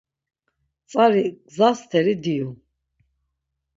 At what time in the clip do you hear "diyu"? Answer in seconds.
2.23-2.49